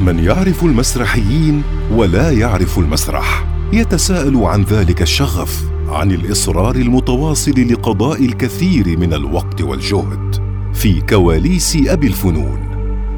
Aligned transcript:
من 0.00 0.18
يعرف 0.18 0.64
المسرحيين 0.64 1.62
ولا 1.92 2.30
يعرف 2.30 2.78
المسرح. 2.78 3.46
يتساءل 3.72 4.36
عن 4.36 4.62
ذلك 4.62 5.02
الشغف 5.02 5.64
عن 5.88 6.10
الإصرار 6.10 6.76
المتواصل 6.76 7.72
لقضاء 7.72 8.24
الكثير 8.24 8.98
من 8.98 9.14
الوقت 9.14 9.62
والجهد. 9.62 10.44
في 10.72 11.00
كواليس 11.00 11.78
أبي 11.86 12.06
الفنون. 12.06 12.58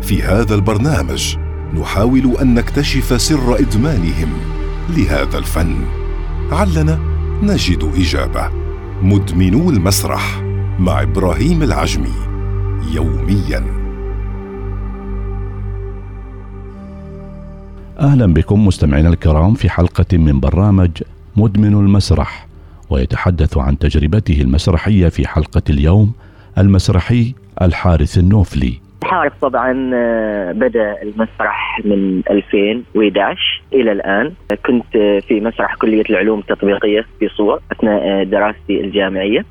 في 0.02 0.22
هذا 0.22 0.54
البرنامج 0.54 1.36
نحاول 1.80 2.36
أن 2.40 2.54
نكتشف 2.54 3.20
سر 3.20 3.58
إدمانهم 3.58 4.32
لهذا 4.96 5.38
الفن. 5.38 5.76
علنا 6.52 7.00
نجد 7.42 7.92
إجابة. 7.96 8.50
مدمنو 9.02 9.70
المسرح 9.70 10.42
مع 10.78 11.02
إبراهيم 11.02 11.62
العجمي 11.62 12.14
يوميا. 12.92 13.75
أهلا 18.00 18.34
بكم 18.34 18.66
مستمعينا 18.66 19.08
الكرام 19.08 19.54
في 19.54 19.70
حلقة 19.70 20.18
من 20.18 20.40
برنامج 20.40 20.90
مدمن 21.36 21.72
المسرح 21.72 22.46
ويتحدث 22.90 23.58
عن 23.58 23.78
تجربته 23.78 24.40
المسرحية 24.40 25.08
في 25.08 25.28
حلقة 25.28 25.62
اليوم 25.70 26.12
المسرحي 26.58 27.34
الحارث 27.62 28.18
النوفلي. 28.18 28.72
حارث 29.04 29.32
طبعا 29.42 29.90
آه، 29.94 30.52
بدأ 30.52 31.02
المسرح 31.02 31.80
من 31.84 32.22
2011 32.30 33.62
إلى 33.72 33.92
الآن. 33.92 34.32
كنت 34.66 34.96
في 35.28 35.40
مسرح 35.40 35.74
كلية 35.74 36.04
العلوم 36.10 36.38
التطبيقية 36.38 37.06
في 37.20 37.28
صور 37.28 37.60
أثناء 37.72 38.02
آه، 38.08 38.24
دراستي 38.24 38.80
الجامعية. 38.80 39.44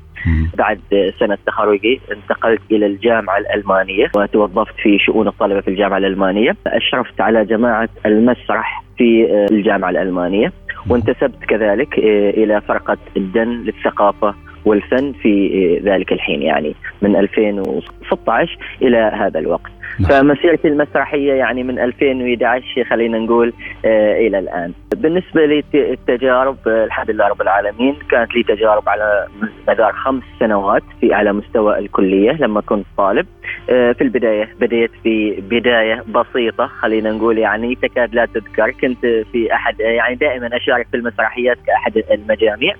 بعد 0.58 0.80
سنة 1.20 1.38
تخرجي 1.46 2.00
انتقلت 2.12 2.60
إلى 2.70 2.86
الجامعة 2.86 3.38
الألمانية 3.38 4.10
وتوظفت 4.16 4.74
في 4.82 4.98
شؤون 4.98 5.28
الطلبة 5.28 5.60
في 5.60 5.68
الجامعة 5.68 5.98
الألمانية 5.98 6.56
أشرفت 6.66 7.20
على 7.20 7.44
جماعة 7.44 7.88
المسرح 8.06 8.82
في 8.98 9.24
آه، 9.24 9.46
الجامعة 9.54 9.90
الألمانية 9.90 10.52
وانتسبت 10.88 11.44
كذلك 11.48 11.98
إلى 12.38 12.60
فرقة 12.60 12.98
الدن 13.16 13.48
للثقافة 13.48 14.34
والفن 14.64 15.12
في 15.12 15.80
ذلك 15.84 16.12
الحين 16.12 16.42
يعني 16.42 16.74
من 17.02 17.16
2016 17.16 18.58
إلى 18.82 18.96
هذا 18.96 19.38
الوقت. 19.38 19.72
فمسيرتي 20.08 20.68
المسرحية 20.68 21.32
يعني 21.32 21.62
من 21.62 21.78
2011 21.78 22.84
خلينا 22.84 23.18
نقول 23.18 23.52
آه 23.84 24.26
إلى 24.26 24.38
الآن. 24.38 24.72
بالنسبة 24.96 25.46
لي 25.46 25.62
التجارب 25.74 26.56
آه 26.68 26.84
الحمد 26.84 27.10
لله 27.10 27.28
رب 27.28 27.42
العالمين 27.42 27.96
كانت 28.10 28.34
لي 28.34 28.42
تجارب 28.42 28.88
على 28.88 29.26
مدار 29.68 29.92
خمس 29.92 30.22
سنوات 30.40 30.82
في 31.00 31.14
على 31.14 31.32
مستوى 31.32 31.78
الكلية 31.78 32.32
لما 32.32 32.60
كنت 32.60 32.86
طالب. 32.96 33.26
آه 33.70 33.92
في 33.92 34.00
البداية 34.04 34.48
بديت 34.60 34.90
في 35.02 35.42
بداية 35.50 36.04
بسيطة 36.14 36.66
خلينا 36.66 37.10
نقول 37.12 37.38
يعني 37.38 37.74
تكاد 37.74 38.14
لا 38.14 38.24
تذكر 38.34 38.70
كنت 38.70 39.06
في 39.32 39.52
أحد 39.52 39.80
يعني 39.80 40.14
دائما 40.14 40.56
أشارك 40.56 40.86
في 40.90 40.96
المسرحيات 40.96 41.58
كأحد 41.66 42.02
المجاميع 42.12 42.74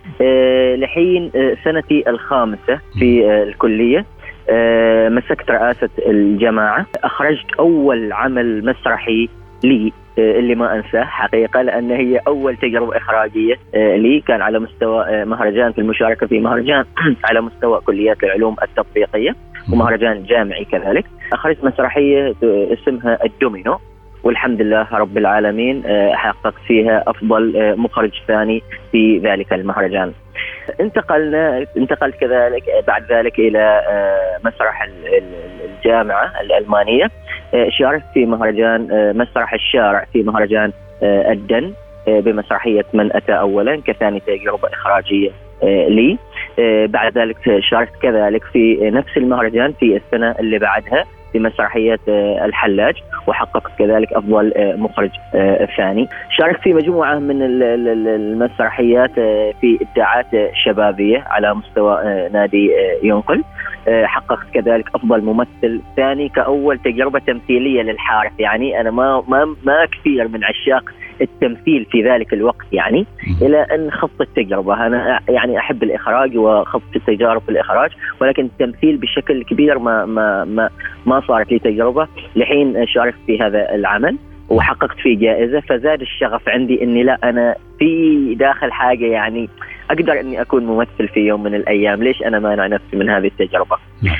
لحين 0.76 1.30
سنتي 1.64 2.10
الخامسة 2.10 2.80
في 2.98 3.32
الكلية 3.42 4.04
مسكت 5.10 5.50
رئاسة 5.50 5.88
الجماعة. 6.06 6.86
أخرجت 7.04 7.54
أول 7.58 8.12
عمل 8.12 8.64
مسرحي 8.64 9.28
لي 9.64 9.92
آه، 10.18 10.38
اللي 10.38 10.54
ما 10.54 10.76
أنساه 10.76 11.04
حقيقة 11.04 11.62
لأن 11.62 11.90
هي 11.90 12.18
أول 12.26 12.56
تجربة 12.56 12.96
إخراجية 12.96 13.54
آه، 13.74 13.96
لي. 13.96 14.20
كان 14.20 14.42
على 14.42 14.58
مستوى 14.58 15.24
مهرجان 15.24 15.72
في 15.72 15.80
المشاركة 15.80 16.26
في 16.26 16.40
مهرجان 16.40 16.84
على 17.28 17.40
مستوى 17.40 17.80
كليات 17.80 18.24
العلوم 18.24 18.56
التطبيقية 18.62 19.36
ومهرجان 19.72 20.22
جامعي 20.22 20.64
كذلك. 20.64 21.04
أخرجت 21.32 21.64
مسرحية 21.64 22.34
اسمها 22.72 23.18
الدومينو. 23.24 23.78
والحمد 24.26 24.62
لله 24.62 24.86
رب 24.92 25.18
العالمين 25.18 25.82
حققت 26.14 26.54
فيها 26.66 27.04
أفضل 27.06 27.74
مخرج 27.76 28.10
ثاني 28.28 28.62
في 28.92 29.18
ذلك 29.18 29.52
المهرجان. 29.52 30.12
انتقلنا 30.80 31.66
انتقلت 31.76 32.16
كذلك 32.16 32.62
بعد 32.86 33.12
ذلك 33.12 33.38
إلى 33.38 33.82
آه، 33.88 34.38
مسرح 34.44 34.88
الجامعة 35.64 36.32
الألمانية. 36.40 37.10
آه، 37.54 37.68
شاركت 37.68 38.04
في 38.14 38.26
مهرجان 38.26 38.88
آه، 38.90 39.12
مسرح 39.12 39.52
الشارع 39.54 40.04
في 40.12 40.22
مهرجان 40.22 40.72
الدن 41.02 41.72
بمسرحية 42.06 42.84
من 42.92 43.16
أتى 43.16 43.32
اولا 43.32 43.82
كثاني 43.86 44.20
تجربه 44.20 44.68
اخراجيه 44.68 45.30
لي. 45.88 46.18
بعد 46.86 47.18
ذلك 47.18 47.36
شاركت 47.60 47.96
كذلك 48.02 48.44
في 48.44 48.90
نفس 48.90 49.16
المهرجان 49.16 49.72
في 49.72 49.96
السنة 49.96 50.34
اللي 50.40 50.58
بعدها. 50.58 51.04
في 51.36 51.42
مسرحية 51.42 51.98
الحلاج 52.44 52.94
وحققت 53.26 53.72
كذلك 53.78 54.12
أفضل 54.12 54.52
آه، 54.56 54.76
مخرج 54.76 55.10
آه، 55.34 55.68
ثاني. 55.76 56.08
شاركت 56.30 56.60
في 56.60 56.72
مجموعة 56.72 57.18
من 57.18 57.42
المسرحيات 57.42 59.18
آه، 59.18 59.52
في 59.60 59.78
إبداعات 59.82 60.26
شبابية 60.64 61.24
على 61.26 61.54
مستوى 61.54 62.28
نادي 62.32 62.70
ينقل. 63.02 63.44
حققت 63.88 64.50
كذلك 64.54 64.88
أفضل 64.94 65.22
ممثل 65.22 65.80
ثاني 65.96 66.28
كأول 66.28 66.78
تجربة 66.78 67.18
تمثيلية 67.18 67.82
للحارث. 67.82 68.32
يعني 68.38 68.80
أنا 68.80 68.90
ما 68.90 69.22
ما 69.28 69.44
ما 69.64 69.86
كثير 69.92 70.28
من 70.28 70.44
عشاق 70.44 70.90
التمثيل 71.20 71.84
في 71.84 72.02
ذلك 72.02 72.32
الوقت 72.32 72.66
يعني 72.72 73.06
إلى 73.42 73.62
أن 73.62 73.90
خضت 73.90 74.20
التجربة. 74.20 74.86
أنا 74.86 75.20
يعني 75.28 75.58
أحب 75.58 75.82
الإخراج 75.82 76.36
وخضت 76.36 76.96
التجارب 76.96 77.42
في 77.42 77.48
الإخراج 77.48 77.90
ولكن 78.20 78.44
التمثيل 78.44 78.96
بشكل 78.96 79.44
كبير 79.44 79.78
ما 79.78 80.04
ما 80.04 80.44
ما 80.44 80.70
ما 81.06 81.20
صارت 81.20 81.52
لي 81.52 81.58
تجربة. 81.58 82.08
لحين 82.36 82.86
شاركت 82.86 83.18
في 83.26 83.40
هذا 83.40 83.74
العمل 83.74 84.16
وحققت 84.48 84.98
فيه 84.98 85.18
جائزة 85.18 85.60
فزاد 85.60 86.00
الشغف 86.00 86.48
عندي 86.48 86.82
إني 86.82 87.02
لا 87.02 87.18
أنا 87.24 87.54
في 87.78 88.34
داخل 88.34 88.72
حاجة 88.72 89.04
يعني 89.04 89.48
أقدر 89.90 90.20
إني 90.20 90.40
أكون 90.40 90.66
ممثل 90.66 91.08
في 91.08 91.20
يوم 91.20 91.42
من 91.42 91.54
الأيام 91.54 92.02
ليش 92.02 92.22
أنا 92.22 92.38
مانع 92.38 92.66
نفسي 92.66 92.96
من 92.96 93.10
هذه 93.10 93.26
التجربة 93.26 93.76
نعم. 94.02 94.16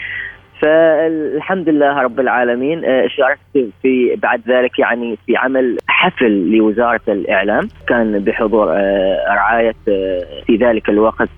فالحمد 0.61 1.69
لله 1.69 2.03
رب 2.03 2.21
العالمين 2.21 2.85
آه، 2.85 3.07
شاركت 3.07 3.73
في 3.83 4.17
بعد 4.17 4.43
ذلك 4.49 4.79
يعني 4.79 5.19
في 5.27 5.37
عمل 5.37 5.77
حفل 5.89 6.57
لوزارة 6.57 7.01
الإعلام. 7.09 7.69
كان 7.89 8.19
بحضور 8.19 8.73
آه، 8.73 9.25
رعاية 9.29 9.75
آه، 9.89 10.23
في 10.47 10.57
ذلك 10.57 10.89
الوقت 10.89 11.29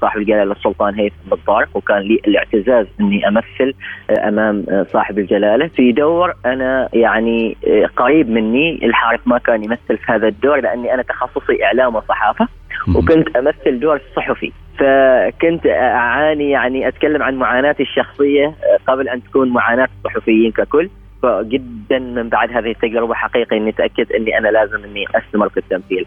صاحب 0.00 0.20
الجلالة 0.20 0.52
السلطان 0.52 0.94
هيثم 0.94 1.30
بالطارق 1.30 1.68
وكان 1.74 1.98
لي 1.98 2.20
الاعتزاز 2.26 2.86
إني 3.00 3.28
أمثل 3.28 3.74
أمام 4.10 4.64
صاحب 4.92 5.18
الجلالة. 5.18 5.66
في 5.66 5.92
دور 5.92 6.34
أنا 6.46 6.88
يعني 6.92 7.56
قريب 7.96 8.30
مني 8.30 8.86
الحارث 8.86 9.20
ما 9.26 9.38
كان 9.38 9.64
يمثل 9.64 9.98
في 9.98 10.12
هذا 10.12 10.28
الدور 10.28 10.60
لأني 10.60 10.94
أنا 10.94 11.02
تخصصي 11.02 11.64
إعلام 11.64 11.94
وصحافة 11.94 12.48
وكنت 12.96 13.36
أمثل 13.36 13.80
دور 13.80 13.96
الصحفي 13.96 14.52
فكنت 14.78 15.66
أعاني 15.66 16.50
يعني 16.50 16.88
أتكلم 16.88 17.22
عن 17.22 17.34
معاناتي 17.34 17.82
الشخصية 17.82 18.54
قبل 18.86 19.08
أن 19.08 19.22
تكون 19.22 19.48
معاناة 19.48 19.88
الصحفيين 19.98 20.52
ككل. 20.52 20.90
فجدا 21.26 21.98
من 21.98 22.28
بعد 22.28 22.50
هذه 22.50 22.70
التجربه 22.70 23.14
حقيقه 23.14 23.56
إني 23.56 23.72
تاكدت 23.72 24.12
إني 24.12 24.38
أنا 24.38 24.48
لازم 24.48 24.84
إني 24.84 25.04
أستمر 25.14 25.48
في 25.48 25.56
التمثيل. 25.56 26.06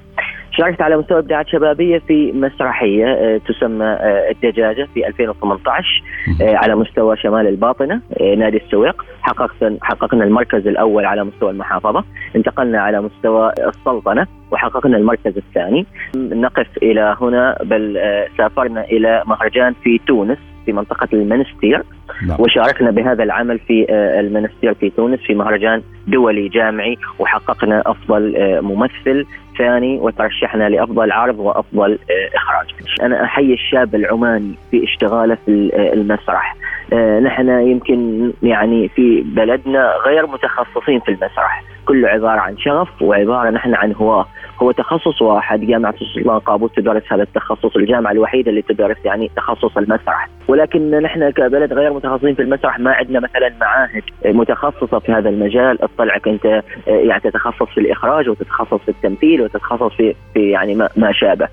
شاركت 0.51 0.81
على 0.81 0.97
مستوى 0.97 1.19
إبداعات 1.19 1.47
شبابية 1.47 1.99
في 1.99 2.31
مسرحية 2.31 3.05
آه، 3.05 3.37
تسمى 3.37 3.85
آه، 3.85 4.31
الدجاجة 4.31 4.87
في 4.93 5.07
2018 5.07 6.03
آه، 6.41 6.55
على 6.55 6.75
مستوى 6.75 7.17
شمال 7.17 7.47
الباطنة 7.47 8.01
نادي 8.37 8.57
السويق. 8.57 9.05
حققت 9.21 9.73
حققنا 9.81 10.23
المركز 10.23 10.67
الأول 10.67 11.05
على 11.05 11.23
مستوى 11.23 11.51
المحافظة 11.51 12.03
انتقلنا 12.35 12.81
على 12.81 13.01
مستوى 13.01 13.53
السلطنة 13.67 14.27
وحققنا 14.51 14.97
المركز 14.97 15.37
الثاني. 15.37 15.85
نقف 16.15 16.67
إلى 16.83 17.15
هنا 17.21 17.57
بل 17.63 17.99
سافرنا 18.37 18.83
إلى 18.83 19.23
مهرجان 19.25 19.73
في 19.83 19.99
تونس. 20.07 20.37
في 20.69 20.73
منطقة 20.73 21.07
المنستير 21.13 21.83
نعم. 22.27 22.37
وشاركنا 22.39 22.91
بهذا 22.91 23.23
العمل 23.23 23.59
في 23.59 23.85
المنستير 24.19 24.73
في 24.73 24.89
تونس 24.89 25.19
في 25.19 25.33
مهرجان 25.33 25.81
دولي 26.07 26.47
جامعي 26.47 26.97
وحققنا 27.19 27.83
أفضل 27.85 28.35
ممثل 28.61 29.25
ثاني 29.59 29.97
وترشحنا 29.97 30.69
لأفضل 30.69 31.11
عرض 31.11 31.39
وأفضل 31.39 31.91
آه، 31.91 32.37
إخراج. 32.37 32.67
أنا 33.01 33.23
أحيي 33.23 33.53
الشاب 33.53 33.95
العماني 33.95 34.53
في 34.71 34.83
اشتغاله 34.83 35.37
في 35.45 35.71
آه، 35.73 35.93
المسرح. 35.93 36.55
آه، 36.93 37.19
نحن 37.19 37.49
يمكن 37.49 38.31
يعني 38.43 38.87
في 38.87 39.21
بلدنا 39.21 39.93
غير 40.05 40.27
متخصصين 40.27 40.99
في 40.99 41.09
المسرح، 41.09 41.63
كله 41.85 42.07
عبارة 42.07 42.39
عن 42.39 42.57
شغف 42.57 43.01
وعبارة 43.01 43.49
نحن 43.49 43.73
عن 43.75 43.93
هواة، 43.93 44.25
هو 44.61 44.71
تخصص 44.71 45.21
واحد 45.21 45.61
جامعة 45.61 45.95
السلطان 46.01 46.39
قابوس 46.39 46.71
تدرس 46.71 47.03
هذا 47.13 47.23
التخصص، 47.23 47.75
الجامعة 47.75 48.11
الوحيدة 48.11 48.49
اللي 48.49 48.61
تدرس 48.61 48.97
يعني 49.05 49.31
تخصص 49.35 49.77
المسرح. 49.77 50.29
ولكن 50.49 50.91
نحن 50.91 51.29
كبلد 51.29 51.73
غير 51.73 51.93
متخصصين 51.93 52.35
في 52.35 52.41
المسرح 52.41 52.79
ما 52.79 52.91
عندنا 52.91 53.19
مثلا 53.19 53.51
معاهد 53.61 54.03
متخصصة 54.25 54.99
في 54.99 55.11
هذا 55.11 55.29
المجال. 55.29 55.77
تطلعك 55.77 56.27
انت 56.27 56.61
يعني 56.87 57.21
تتخصص 57.21 57.69
في 57.73 57.79
الإخراج 57.79 58.29
وتتخصص 58.29 58.81
في 58.81 58.89
التمثيل 58.89 59.41
وتتخصص 59.41 59.93
في 59.93 60.15
في 60.33 60.49
يعني 60.49 60.75
ما, 60.75 60.89
ما 60.95 61.11
شابه. 61.11 61.47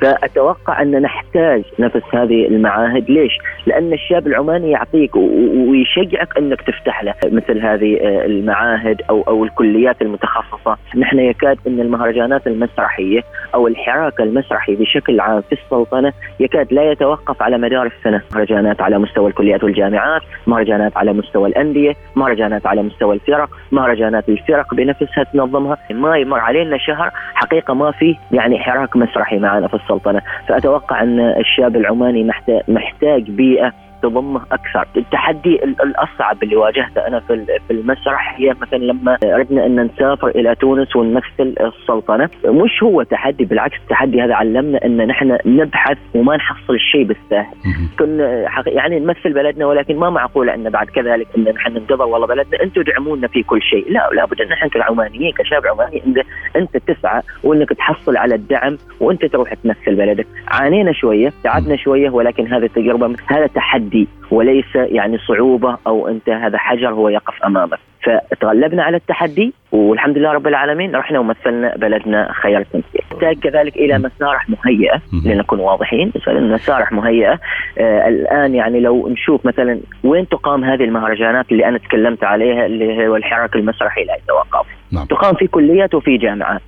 فأتوقع 0.00 0.82
أن 0.82 1.02
نحتاج 1.02 1.62
نفس 1.78 2.02
هذه 2.12 2.46
المعاهد. 2.46 3.10
ليش؟ 3.10 3.32
لأن 3.66 3.92
الشاب 3.92 4.26
العماني 4.26 4.70
يعطيك 4.70 5.16
ويشجعك 5.16 6.38
أنك 6.38 6.60
تفتح 6.62 7.04
له 7.04 7.14
مثل 7.24 7.58
هذه 7.58 7.98
المعاهد 8.24 9.02
أو 9.10 9.22
أو 9.22 9.44
الكليات 9.44 10.02
المتخصصة، 10.02 10.76
نحن 10.96 11.18
يكاد 11.18 11.58
أن 11.66 11.80
المهرجانات 11.80 12.46
المسرحية 12.46 13.20
أو 13.54 13.66
الحراك 13.66 14.20
المسرحي 14.20 14.74
بشكل 14.74 15.20
عام 15.20 15.40
في 15.40 15.52
السلطنة 15.52 16.12
يكاد 16.40 16.72
لا 16.72 16.92
يتوقف 16.92 17.42
على 17.42 17.58
مدار 17.58 17.86
السنة، 17.86 18.22
مهرجانات 18.38 18.80
على 18.80 18.98
مستوى 18.98 19.30
الكليات 19.30 19.64
والجامعات، 19.64 20.22
مهرجانات 20.46 20.96
على 20.96 21.12
مستوى 21.12 21.48
الأندية، 21.48 21.92
مهرجانات 22.16 22.66
على 22.66 22.82
مستوى 22.82 23.14
الفرق، 23.14 23.48
مهرجانات 23.72 24.28
الفرق 24.28 24.74
بنفسها 24.74 25.24
تنظمها، 25.32 25.76
ما 25.90 26.16
يمر 26.16 26.38
علينا 26.38 26.78
شهر 26.78 27.10
حقيقة 27.34 27.74
ما 27.74 27.90
في 27.90 28.16
يعني 28.32 28.58
حراك 28.58 28.96
مسرحي 28.96 29.38
معنا 29.38 29.68
في 29.68 29.74
السلطنة، 29.74 30.22
فأتوقع 30.48 31.02
أن 31.02 31.20
الشاب 31.20 31.76
العماني 31.76 32.30
محتاج 32.68 33.30
بيئة 33.30 33.72
تضمه 34.02 34.42
أكثر، 34.52 34.86
التحدي 34.96 35.64
الأصعب 35.64 36.42
اللي 36.42 36.56
واجهته 36.56 37.06
أنا 37.06 37.20
في 37.20 37.46
في 37.68 37.70
المسرح 37.70 38.34
هي 38.38 38.54
مثلا 38.60 38.78
لما 38.78 39.18
اردنا 39.24 39.66
أن 39.66 39.80
نسافر 39.80 40.28
إلى 40.28 40.54
تونس 40.54 40.96
ونمثل 40.96 41.54
السلطنة، 41.60 42.28
مش 42.44 42.82
هو 42.82 43.02
تحدي 43.02 43.44
بالعكس 43.44 43.76
التحدي 43.82 44.22
هذا 44.22 44.34
علمنا 44.34 44.84
أن 44.84 45.06
نحن 45.06 45.38
نبحث 45.46 45.98
وما 46.14 46.36
نحصل 46.36 46.74
الشيء 46.74 47.04
بالسهل. 47.04 47.54
كنا 47.98 48.48
يعني 48.66 49.00
نمثل 49.00 49.32
بلدنا 49.32 49.66
ولكن 49.66 49.96
ما 49.96 50.10
معقوله 50.10 50.54
أن 50.54 50.70
بعد 50.70 50.86
كذلك 50.86 51.26
أن 51.36 51.44
نحن 51.44 51.72
ننتظر 51.72 52.04
والله 52.04 52.26
بلدنا. 52.26 52.62
أنتم 52.62 52.82
دعمونا 52.82 53.28
في 53.28 53.42
كل 53.42 53.62
شيء، 53.62 53.92
لا 53.92 54.10
لابد 54.12 54.40
أن 54.40 54.48
نحن 54.48 54.68
كعمانيين 54.68 55.32
كشاب 55.32 55.66
عماني 55.66 56.02
انت 56.06 56.18
أنت 56.56 56.76
تسعى 56.76 57.22
وأنك 57.44 57.68
تحصل 57.68 58.16
على 58.16 58.34
الدعم 58.34 58.78
وأنت 59.00 59.24
تروح 59.24 59.54
تمثل 59.54 59.94
بلدك، 59.94 60.26
عانينا 60.48 60.92
شوية، 60.92 61.32
تعبنا 61.44 61.76
شوية 61.76 62.10
ولكن 62.10 62.46
هذه 62.46 62.64
التجربة 62.64 63.16
هذا 63.26 63.46
تحدي. 63.46 63.87
تحدي 63.88 64.08
وليس 64.30 64.74
يعني 64.74 65.18
صعوبة 65.18 65.78
أو 65.86 66.08
أنت 66.08 66.28
هذا 66.28 66.58
حجر 66.58 66.88
هو 66.88 67.08
يقف 67.08 67.42
أمامك. 67.44 67.78
فتغلبنا 68.30 68.82
على 68.82 68.96
التحدي 68.96 69.52
والحمد 69.72 70.18
لله 70.18 70.32
رب 70.32 70.46
العالمين 70.46 70.96
رحنا 70.96 71.18
ومثلنا 71.18 71.76
بلدنا 71.76 72.32
خير 72.32 72.58
التمثيل 72.58 73.02
نحتاج 73.12 73.38
كذلك 73.38 73.76
إلى 73.76 73.98
مسارح 73.98 74.46
مهيئة 74.48 75.00
لنكون 75.24 75.60
واضحين. 75.60 76.12
مسارح 76.28 76.92
مهيئة. 76.92 77.38
آه 77.78 78.08
الآن 78.08 78.54
يعني 78.54 78.80
لو 78.80 79.08
نشوف 79.08 79.46
مثلا 79.46 79.80
وين 80.04 80.28
تقام 80.28 80.64
هذه 80.64 80.84
المهرجانات 80.84 81.52
اللي 81.52 81.68
أنا 81.68 81.78
تكلمت 81.78 82.24
عليها 82.24 82.66
اللي 82.66 83.08
هو 83.08 83.16
الحراك 83.16 83.56
المسرحي 83.56 84.04
لا 84.04 84.14
يتوقف. 84.14 84.66
نعم. 84.92 85.04
تقام 85.04 85.34
في 85.34 85.46
كليات 85.46 85.94
وفي 85.94 86.16
جامعات. 86.16 86.62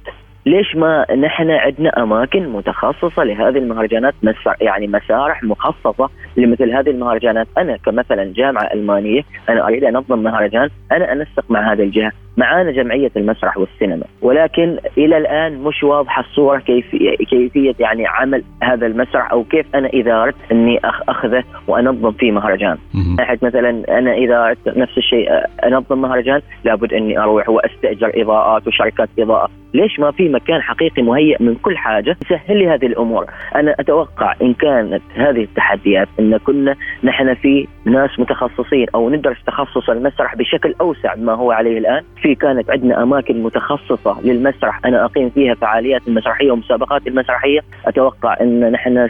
ليش 0.47 0.77
ما 0.77 1.07
نحن 1.15 1.51
عندنا 1.51 2.03
أماكن 2.03 2.49
متخصصة 2.49 3.25
لهذه 3.25 3.59
المهرجانات 3.59 4.15
يعني 4.61 4.87
مسارح 4.87 5.43
مخصصة 5.43 6.11
لمثل 6.37 6.71
هذه 6.71 6.91
المهرجانات؟ 6.91 7.47
أنا 7.59 7.77
كمثلا 7.77 8.33
جامعة 8.37 8.73
ألمانية 8.75 9.23
أنا 9.49 9.67
أريد 9.67 9.85
أنظم 9.85 10.19
مهرجان 10.19 10.69
أنا 10.93 11.13
أنسق 11.13 11.45
مع 11.51 11.73
هذه 11.73 11.83
الجهة. 11.83 12.13
معانا 12.37 12.71
جمعية 12.71 13.11
المسرح 13.17 13.59
والسينما 13.59 14.05
ولكن 14.23 14.79
إلى 14.99 15.17
الآن 15.17 15.63
مش 15.63 15.83
واضحة 15.83 16.23
الصورة 16.23 16.59
كيف 16.59 16.97
كيفية 17.31 17.75
يعني 17.81 18.07
عمل 18.07 18.45
هذا 18.63 18.87
المسرح 18.87 19.33
أو 19.33 19.45
كيف 19.45 19.67
أنا 19.75 19.89
إذا 19.89 20.23
أردت 20.23 20.53
أني 20.53 20.81
أخذه 21.09 21.45
وأنظم 21.69 22.13
فيه 22.13 22.33
مهرجان. 22.33 22.79
ناحيه 23.19 23.39
مثلا 23.43 23.99
أنا 23.99 24.15
إذا 24.15 24.45
أردت 24.45 24.69
نفس 24.79 24.99
الشيء 24.99 25.31
أنظم 25.65 26.01
مهرجان 26.03 26.41
لابد 26.65 26.93
أني 26.93 27.19
أروح 27.19 27.49
وأستأجر 27.49 28.13
إضاءات 28.15 28.67
وشركات 28.67 29.09
إضاءة. 29.19 29.51
ليش 29.75 30.01
ما 30.01 30.11
في 30.11 30.29
مكان 30.29 30.63
حقيقي 30.63 31.03
مهيئ 31.03 31.43
من 31.43 31.55
كل 31.55 31.77
حاجة 31.77 32.17
يسهل 32.27 32.59
لي 32.59 32.69
هذه 32.69 32.87
الأمور؟ 32.87 33.27
أنا 33.55 33.75
أتوقع 33.81 34.35
إن 34.43 34.55
كانت 34.55 35.03
هذه 35.15 35.43
التحديات 35.43 36.09
إن 36.21 36.37
كنا 36.37 36.77
نحن 37.05 37.35
في 37.35 37.67
ناس 37.85 38.11
متخصصين 38.19 38.87
أو 38.95 39.11
ندرس 39.11 39.37
تخصص 39.47 39.91
المسرح 39.91 40.37
بشكل 40.37 40.75
أوسع 40.81 41.15
ما 41.15 41.33
هو 41.35 41.53
عليه 41.53 41.79
الآن 41.79 42.03
في 42.23 42.35
كانت 42.35 42.71
عندنا 42.71 43.03
أماكن 43.03 43.43
متخصصة 43.43 44.21
للمسرح. 44.25 44.81
أنا 44.85 45.05
أقيم 45.05 45.31
فيها 45.31 45.55
فعاليات 45.55 46.09
المسرحية 46.09 46.51
ومسابقات 46.51 47.07
المسرحية. 47.07 47.61
أتوقع 47.87 48.37
أن 48.41 48.73
نحن 48.73 49.09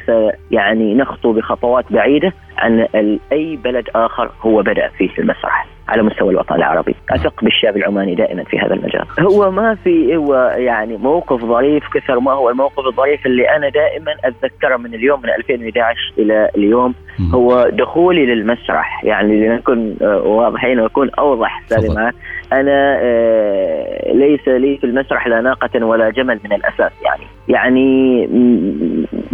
يعني 0.51 0.95
نخطو 0.95 1.33
بخطوات 1.33 1.85
بعيدة 1.93 2.33
عن 2.59 2.87
أي 3.33 3.59
بلد 3.65 3.89
آخر 3.95 4.31
هو 4.43 4.63
بدأ 4.63 4.89
فيه 4.89 5.11
المسرح 5.19 5.67
على 5.89 6.03
مستوى 6.03 6.31
الوطن 6.31 6.55
العربي. 6.55 6.95
أثق 7.11 7.45
بالشعب 7.45 7.77
العماني 7.77 8.15
دائما 8.15 8.45
في 8.45 8.59
هذا 8.59 8.75
المجال. 8.75 9.05
هو 9.21 9.51
ما 9.51 9.75
في 9.75 10.17
هو 10.17 10.55
يعني 10.57 10.97
موقف 10.97 11.45
ظريف 11.45 11.85
كثر 11.95 12.21
ما 12.21 12.33
هو 12.33 12.51
الموقف 12.51 12.87
الظريف 12.87 13.27
اللي 13.27 13.57
أنا 13.57 13.69
دائما 13.69 14.13
أتذكره 14.25 14.77
من 14.77 14.95
اليوم 14.95 15.21
من 15.23 15.31
2011 15.31 15.99
إلى 16.19 16.51
اليوم 16.57 16.95
هو 17.35 17.69
دخولي 17.73 18.27
للمسرح. 18.27 19.05
يعني 19.05 19.49
لنكون 19.49 19.97
واضحين 20.25 20.81
واكون 20.81 21.11
أوضح 21.19 21.63
سالما 21.67 22.13
أنا 22.53 22.99
آه، 23.03 24.13
ليس 24.13 24.49
لي 24.49 24.77
في 24.77 24.85
المسرح 24.85 25.27
لا 25.27 25.41
ناقة 25.41 25.85
ولا 25.85 26.11
جمل 26.11 26.41
من 26.45 26.53
الأساس 26.53 26.93
يعني. 27.05 27.25
يعني 27.49 28.27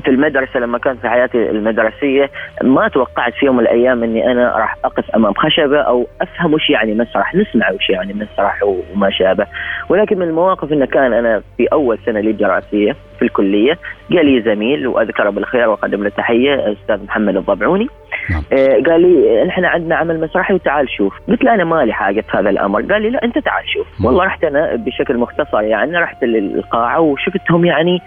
في 0.04 0.10
المدرسة 0.10 0.60
لما 0.60 0.78
كانت 0.78 1.00
في 1.00 1.08
حياتي 1.08 1.50
المدرسية 1.50 2.30
ما 2.62 2.88
توقعت 2.88 3.32
في 3.34 3.46
يوم 3.46 3.56
من 3.56 3.62
الأيام 3.62 4.04
إني 4.04 4.32
أنا 4.32 4.56
راح 4.56 4.76
أقف 4.84 5.10
أمام 5.10 5.34
خشبة 5.34 5.80
أو 5.80 6.06
أفهم 6.20 6.54
وش 6.54 6.70
يعني 6.70 6.94
مسرح 6.94 7.34
نسمع 7.34 7.70
وش 7.70 7.90
يعني 7.90 8.14
مسرح 8.14 8.62
وما 8.62 9.10
شابه. 9.10 9.46
ولكن 9.88 10.18
من 10.18 10.28
المواقف 10.28 10.72
انه 10.72 10.86
كان 10.86 11.12
أنا 11.12 11.42
في 11.56 11.66
أول 11.72 11.98
سنة 12.06 12.20
لي 12.20 12.32
دراسيه 12.32 12.96
في 13.18 13.22
الكلية 13.22 13.78
قال 14.10 14.26
لي 14.26 14.42
زميل 14.42 14.86
وأذكره 14.86 15.30
بالخير 15.30 15.68
وأقدم 15.68 16.02
له 16.04 16.08
تحية 16.08 16.54
الاستاذ 16.54 17.04
محمد 17.04 17.36
الضبعوني. 17.36 17.88
نعم. 18.30 18.42
آه 18.52 18.82
قال 18.90 19.00
لي 19.00 19.44
نحن 19.44 19.64
عندنا 19.64 19.96
عمل 19.96 20.20
مسرحي 20.20 20.54
وتعال 20.54 20.90
شوف. 20.90 21.14
قلت 21.28 21.44
له 21.44 21.54
أنا 21.54 21.64
مالي 21.64 21.92
حاجة 21.92 22.20
في 22.20 22.36
هذا 22.36 22.50
الأمر. 22.50 22.82
قال 22.82 23.02
لي 23.02 23.10
لا 23.10 23.24
أنت 23.24 23.38
تعال 23.38 23.64
شوف. 23.68 23.86
نعم. 24.00 24.06
والله 24.06 24.24
رحت 24.24 24.44
أنا 24.44 24.74
بشكل 24.74 25.16
مختصر 25.16 25.62
يعني 25.62 25.98
رحت 25.98 26.24
للقاعة 26.24 27.00
وشفتهم 27.00 27.64
يعني 27.64 28.02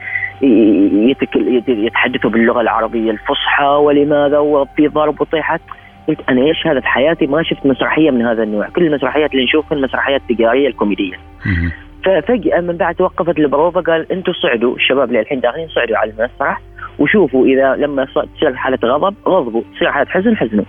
يتحدثوا 1.67 2.29
باللغة 2.29 2.61
العربية 2.61 3.11
الفصحى 3.11 3.65
ولماذا 3.65 4.37
وفي 4.37 4.87
ضرب 4.87 5.21
وطيحات. 5.21 5.61
قلت 6.07 6.19
أنا 6.29 6.41
إيش 6.41 6.67
هذا 6.67 6.79
في 6.79 6.87
حياتي؟ 6.87 7.27
ما 7.27 7.43
شفت 7.43 7.65
مسرحية 7.65 8.11
من 8.11 8.25
هذا 8.25 8.43
النوع. 8.43 8.69
كل 8.69 8.85
المسرحيات 8.85 9.31
اللي 9.31 9.43
نشوفها 9.43 9.77
المسرحيات 9.77 10.21
التجاريه 10.21 10.67
الكوميدية. 10.67 11.15
ففجاه 12.05 12.61
من 12.61 12.77
بعد 12.77 12.95
توقفت 12.95 13.39
البروفه 13.39 13.81
قال 13.81 14.11
أنتم 14.11 14.33
صعدوا 14.33 14.75
الشباب 14.75 15.07
اللي 15.07 15.19
الحين 15.19 15.39
داخلين 15.39 15.67
صعدوا 15.67 15.97
على 15.97 16.11
المسرح. 16.11 16.61
وشوفوا 16.99 17.45
إذا 17.45 17.75
لما 17.75 18.05
تصير 18.05 18.55
حالة 18.55 18.79
غضب 18.83 19.15
غضبوا 19.27 19.61
تصير 19.75 19.91
حالة 19.91 20.09
حزن 20.09 20.35
حزنوا. 20.35 20.65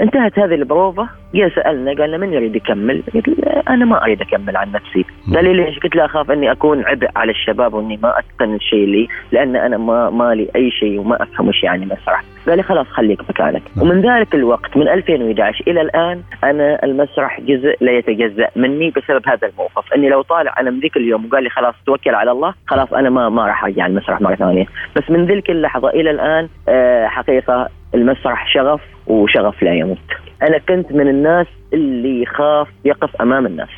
انتهت 0.00 0.38
هذه 0.38 0.54
البروفة 0.54 1.08
جاء 1.34 1.48
سألنا 1.48 1.94
قال 1.94 2.08
لنا 2.08 2.18
من 2.18 2.32
يريد 2.32 2.56
يكمل؟ 2.56 3.02
قلت 3.14 3.28
أنا 3.68 3.84
ما 3.84 4.02
أريد 4.02 4.20
أكمل 4.20 4.56
عن 4.56 4.72
نفسي، 4.72 5.04
قال 5.34 5.44
لي 5.44 5.52
ليش؟ 5.52 5.78
قلت 5.78 5.96
له 5.96 6.04
أخاف 6.04 6.30
إني 6.30 6.52
أكون 6.52 6.84
عبء 6.84 7.08
على 7.16 7.30
الشباب 7.30 7.74
وإني 7.74 7.98
ما 8.02 8.18
أتقن 8.18 8.54
الشيء 8.54 8.86
لي 8.86 9.08
لأن 9.32 9.56
أنا 9.56 9.76
ما 9.76 10.10
مالي 10.10 10.48
أي 10.56 10.70
شيء 10.70 11.00
وما 11.00 11.22
أفهم 11.22 11.48
وش 11.48 11.62
يعني 11.62 11.86
مسرح، 11.86 12.24
قال 12.46 12.56
لي 12.56 12.62
خلاص 12.62 12.86
خليك 12.86 13.20
مكانك، 13.30 13.62
ومن 13.80 14.00
ذلك 14.00 14.34
الوقت 14.34 14.76
من 14.76 14.88
2011 14.88 15.64
إلى 15.68 15.80
الآن 15.80 16.22
أنا 16.44 16.84
المسرح 16.84 17.40
جزء 17.40 17.76
لا 17.80 17.92
يتجزأ 17.92 18.48
مني 18.56 18.90
بسبب 18.90 19.28
هذا 19.28 19.48
الموقف، 19.48 19.92
إني 19.92 20.08
لو 20.08 20.22
طالع 20.22 20.54
أنا 20.60 20.70
من 20.70 20.80
ذيك 20.80 20.96
اليوم 20.96 21.26
وقال 21.26 21.42
لي 21.42 21.50
خلاص 21.50 21.74
توكل 21.86 22.14
على 22.14 22.30
الله، 22.30 22.54
خلاص 22.66 22.92
أنا 22.92 23.10
ما 23.10 23.28
ما 23.28 23.46
راح 23.46 23.64
أرجع 23.64 23.86
المسرح 23.86 24.20
مرة 24.20 24.34
ثانية، 24.34 24.66
بس 24.96 25.10
من 25.10 25.26
ذيك 25.26 25.50
اللحظة 25.50 25.88
إلى 25.88 26.10
الآن 26.10 26.48
آه، 26.68 27.06
حقيقة 27.06 27.68
المسرح 27.94 28.52
شغف 28.54 28.80
وشغف 29.06 29.62
لا 29.62 29.74
يموت. 29.74 29.98
أنا 30.42 30.58
كنت 30.58 30.92
من 30.92 31.08
الناس 31.08 31.46
اللي 31.72 32.22
يخاف 32.22 32.68
يقف 32.84 33.16
أمام 33.22 33.46
الناس. 33.46 33.68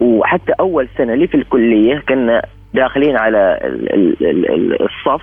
وحتى 0.00 0.52
أول 0.60 0.88
سنة 0.98 1.14
لي 1.14 1.26
في 1.26 1.34
الكلية 1.34 2.02
كنا 2.08 2.42
داخلين 2.74 3.16
على 3.16 3.58
الصف 4.80 5.22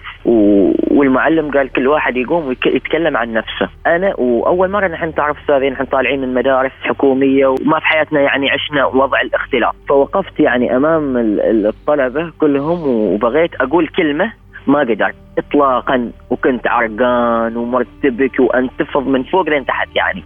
والمعلم 0.92 1.52
قال 1.52 1.72
كل 1.72 1.88
واحد 1.88 2.18
يقوم 2.18 2.48
ويتكلم 2.48 3.18
عن 3.18 3.34
نفسه. 3.34 3.70
أنا 3.88 4.16
وأول 4.20 4.70
مرة 4.72 4.88
نحن 4.88 5.16
تعرف 5.16 5.40
استاذين 5.40 5.74
نحن 5.74 5.86
طالعين 5.86 6.22
من 6.22 6.34
مدارس 6.34 6.72
حكومية 6.82 7.48
وما 7.48 7.80
في 7.80 7.86
حياتنا 7.86 8.22
يعني 8.22 8.50
عشنا 8.52 8.86
وضع 8.86 9.22
الاختلاط 9.22 9.76
فوقفت 9.90 10.40
يعني 10.40 10.76
أمام 10.76 11.14
الطلبة 11.40 12.32
كلهم 12.40 12.88
وبغيت 12.88 13.56
أقول 13.56 13.88
كلمة 13.88 14.34
ما 14.68 14.80
قدرت. 14.80 15.16
اطلاقا 15.38 16.12
وكنت 16.30 16.68
عرقان 16.68 17.58
ومرتبك 17.58 18.40
وأنتفض 18.40 19.08
من 19.08 19.24
فوق 19.24 19.50
لين 19.50 19.66
تحت 19.66 19.88
يعني. 19.96 20.24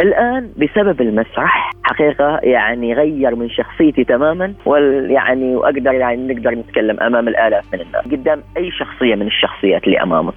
الآن 0.00 0.50
بسبب 0.56 1.00
المسرح 1.00 1.70
حقيقة 1.82 2.38
يعني 2.42 2.94
غير 2.94 3.34
من 3.36 3.50
شخصيتي 3.50 4.04
تماما 4.04 4.54
ويعني 4.66 5.56
وأقدر 5.56 5.92
يعني 5.92 6.34
نقدر 6.34 6.50
نتكلم 6.50 7.00
أمام 7.00 7.28
الآلاف 7.28 7.64
من 7.74 7.80
الناس. 7.80 8.04
قدام 8.04 8.42
أي 8.56 8.70
شخصية 8.70 9.14
من 9.14 9.26
الشخصيات 9.26 9.84
اللي 9.84 10.02
أمامك. 10.02 10.34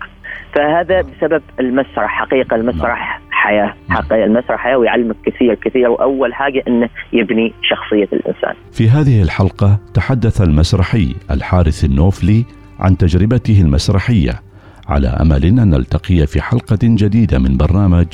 فهذا 0.55 1.01
بسبب 1.01 1.41
المسرح 1.59 2.19
حقيقة. 2.19 2.55
المسرح 2.55 3.21
حياة. 3.31 3.73
حقيقة 3.89 4.25
المسرح 4.25 4.59
حياة 4.59 4.77
ويعلمك 4.77 5.15
كثير 5.25 5.55
كثير. 5.55 5.89
وأول 5.89 6.33
حاجة 6.33 6.63
إنه 6.67 6.89
يبني 7.13 7.53
شخصية 7.61 8.09
الإنسان. 8.13 8.53
في 8.71 8.89
هذه 8.89 9.23
الحلقة 9.23 9.79
تحدث 9.93 10.41
المسرحي 10.41 11.15
الحارث 11.31 11.85
النوفلي 11.85 12.45
عن 12.79 12.97
تجربته 12.97 13.61
المسرحية 13.61 14.41
على 14.87 15.07
أمل 15.07 15.45
أن 15.45 15.69
نلتقي 15.69 16.27
في 16.27 16.41
حلقة 16.41 16.79
جديدة 16.83 17.39
من 17.39 17.57
برنامج 17.57 18.07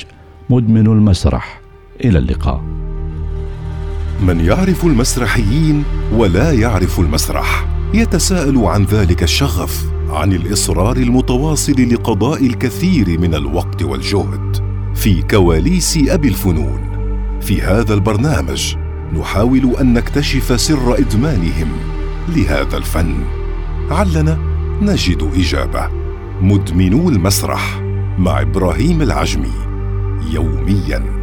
مدمن 0.50 0.86
المسرح. 0.86 1.60
إلى 2.04 2.18
اللقاء. 2.18 2.62
من 4.26 4.40
يعرف 4.40 4.84
المسرحيين 4.84 5.84
ولا 6.12 6.52
يعرف 6.52 7.00
المسرح 7.00 7.66
يتساءل 7.94 8.58
عن 8.58 8.84
ذلك 8.84 9.22
الشغف 9.22 9.84
عن 10.10 10.32
الإصرار 10.32 10.96
المتواصل 10.96 11.88
لقضاء 11.92 12.46
الكثير 12.46 13.20
من 13.20 13.34
الوقت 13.34 13.82
والجهد 13.82 14.56
في 14.94 15.22
كواليس 15.22 15.98
أبي 16.08 16.28
الفنون. 16.28 16.80
في 17.40 17.62
هذا 17.62 17.94
البرنامج 17.94 18.76
نحاول 19.20 19.76
أن 19.80 19.94
نكتشف 19.94 20.60
سر 20.60 20.98
إدمانهم 20.98 21.68
لهذا 22.28 22.76
الفن. 22.76 23.14
علنا 23.90 24.51
نجد 24.82 25.30
إجابة. 25.34 25.88
مدمنو 26.40 27.08
المسرح 27.08 27.80
مع 28.18 28.40
إبراهيم 28.40 29.02
العجمي 29.02 29.52
يوميا. 30.32 31.21